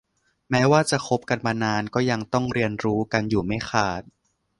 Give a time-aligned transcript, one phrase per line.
[0.49, 4.01] แม้ว่าจะคบกันมานานก็ยังต้องเรียนรู้กันอยู่ไม่ขาด